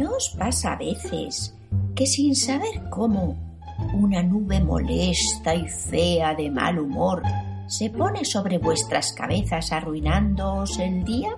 [0.00, 1.54] ¿No os pasa a veces
[1.94, 3.36] que sin saber cómo
[3.92, 7.22] una nube molesta y fea de mal humor
[7.66, 11.32] se pone sobre vuestras cabezas arruinándoos el día?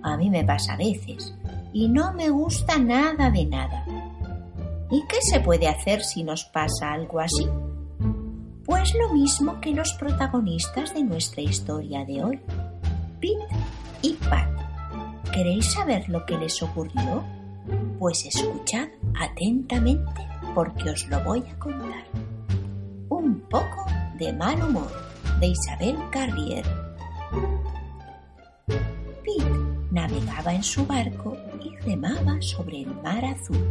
[0.00, 1.34] A mí me pasa a veces
[1.72, 3.84] y no me gusta nada de nada.
[4.88, 7.48] ¿Y qué se puede hacer si nos pasa algo así?
[8.64, 12.40] Pues lo mismo que los protagonistas de nuestra historia de hoy,
[13.20, 13.56] Pete
[14.02, 14.50] y Pat.
[15.32, 17.24] ¿Queréis saber lo que les ocurrió?
[17.98, 22.04] Pues escuchad atentamente porque os lo voy a contar.
[23.08, 23.86] Un poco
[24.18, 24.90] de mal humor
[25.40, 26.64] de Isabel Carrier.
[28.66, 29.50] Pete
[29.90, 33.64] navegaba en su barco y remaba sobre el mar azul.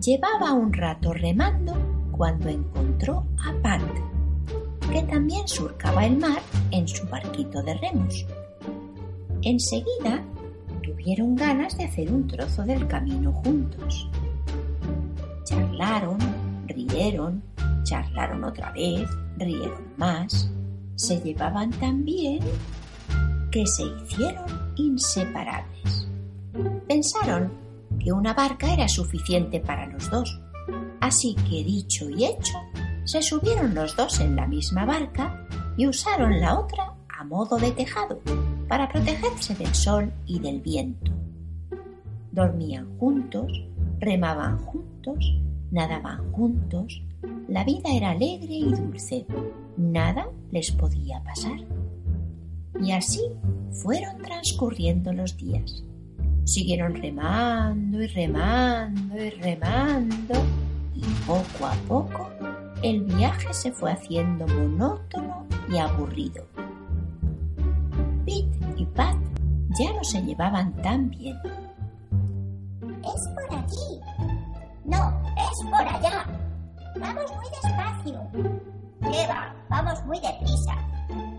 [0.00, 1.74] Llevaba un rato remando
[2.12, 3.82] cuando encontró a Pat,
[4.92, 6.40] que también surcaba el mar
[6.70, 8.26] en su barquito de remos.
[9.42, 10.24] Enseguida
[10.90, 14.08] tuvieron ganas de hacer un trozo del camino juntos.
[15.44, 16.18] Charlaron,
[16.66, 17.42] rieron,
[17.84, 20.50] charlaron otra vez, rieron más,
[20.96, 22.40] se llevaban tan bien
[23.50, 24.46] que se hicieron
[24.76, 26.08] inseparables.
[26.88, 27.52] Pensaron
[27.98, 30.40] que una barca era suficiente para los dos,
[31.00, 32.58] así que dicho y hecho,
[33.04, 35.46] se subieron los dos en la misma barca
[35.76, 36.89] y usaron la otra
[37.20, 38.18] a modo de tejado
[38.66, 41.12] para protegerse del sol y del viento.
[42.32, 43.62] Dormían juntos,
[43.98, 45.18] remaban juntos,
[45.70, 47.02] nadaban juntos,
[47.46, 49.26] la vida era alegre y dulce,
[49.76, 51.60] nada les podía pasar.
[52.80, 53.20] Y así
[53.70, 55.84] fueron transcurriendo los días.
[56.44, 60.34] Siguieron remando y remando y remando
[60.94, 62.30] y poco a poco
[62.82, 66.46] el viaje se fue haciendo monótono y aburrido.
[69.80, 71.38] Ya no se llevaban tan bien.
[73.02, 74.00] Es por aquí.
[74.84, 76.26] No, es por allá.
[77.00, 78.20] Vamos muy despacio.
[79.10, 80.76] Lleva, vamos muy deprisa.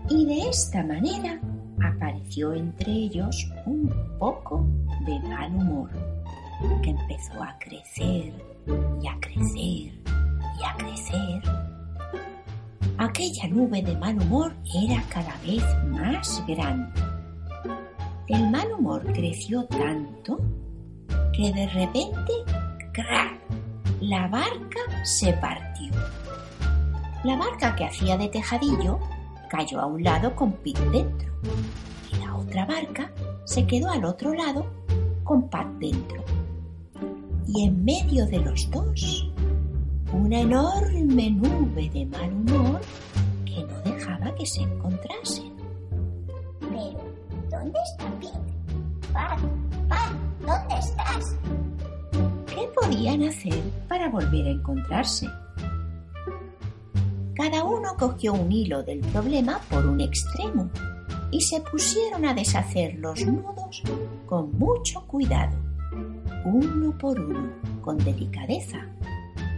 [0.08, 1.40] Y de esta manera
[1.84, 3.88] apareció entre ellos un
[4.18, 4.66] poco
[5.06, 5.90] de mal humor,
[6.82, 8.34] que empezó a crecer
[9.00, 9.92] y a crecer
[10.58, 11.42] y a crecer.
[12.98, 17.11] Aquella nube de mal humor era cada vez más grande.
[18.32, 20.40] El mal humor creció tanto
[21.34, 22.32] que de repente,
[22.94, 23.38] ¡crack!
[24.00, 25.92] La barca se partió.
[27.24, 28.98] La barca que hacía de tejadillo
[29.50, 31.28] cayó a un lado con Pete dentro
[32.10, 33.12] y la otra barca
[33.44, 34.64] se quedó al otro lado
[35.24, 36.24] con Pat dentro.
[37.46, 39.30] Y en medio de los dos,
[40.10, 42.80] una enorme nube de mal humor
[43.44, 45.51] que no dejaba que se encontrasen.
[47.62, 49.12] ¿Dónde está Pete?
[49.12, 49.38] Pat,
[49.88, 51.36] Pat, ¿dónde estás?
[52.46, 55.28] ¿Qué podían hacer para volver a encontrarse?
[57.36, 60.68] Cada uno cogió un hilo del problema por un extremo
[61.30, 63.82] y se pusieron a deshacer los nudos
[64.26, 65.56] con mucho cuidado,
[66.44, 67.50] uno por uno,
[67.80, 68.86] con delicadeza.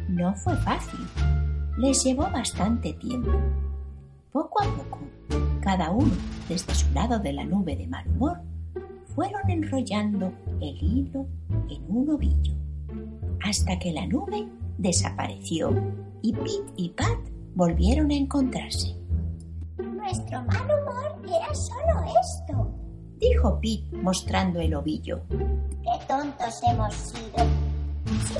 [0.08, 1.00] No fue fácil,
[1.78, 3.32] les llevó bastante tiempo.
[4.30, 5.00] Poco a poco,
[5.64, 6.12] cada uno
[6.46, 8.38] desde su lado de la nube de mal humor,
[9.14, 10.30] fueron enrollando
[10.60, 11.26] el hilo
[11.70, 12.52] en un ovillo,
[13.42, 15.70] hasta que la nube desapareció
[16.20, 17.18] y Pete y Pat
[17.54, 18.94] volvieron a encontrarse.
[19.78, 22.70] Nuestro mal humor era solo esto.
[23.18, 25.22] Dijo Pete mostrando el ovillo.
[25.30, 27.38] Qué tontos hemos sido.
[28.26, 28.38] Sí,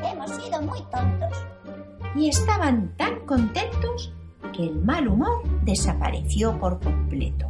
[0.00, 1.44] hemos sido muy tontos.
[2.14, 4.12] Y estaban tan contentos
[4.52, 7.48] que el mal humor desapareció por completo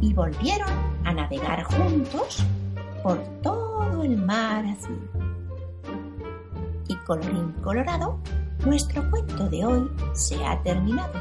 [0.00, 0.70] y volvieron
[1.04, 2.44] a navegar juntos
[3.02, 5.08] por todo el mar azul.
[6.88, 8.18] Y colorín colorado,
[8.64, 11.12] nuestro cuento de hoy se ha terminado.